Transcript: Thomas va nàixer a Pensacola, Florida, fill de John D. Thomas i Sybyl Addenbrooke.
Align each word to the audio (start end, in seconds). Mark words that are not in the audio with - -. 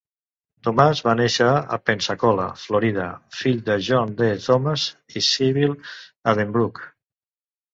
Thomas 0.67 1.01
va 1.07 1.11
nàixer 1.17 1.49
a 1.75 1.77
Pensacola, 1.89 2.47
Florida, 2.61 3.05
fill 3.41 3.59
de 3.69 3.75
John 3.89 4.17
D. 4.23 4.31
Thomas 4.49 4.89
i 5.15 5.25
Sybyl 5.29 5.77
Addenbrooke. 6.33 6.91